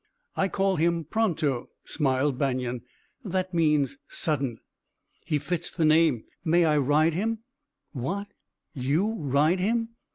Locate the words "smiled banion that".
1.85-3.53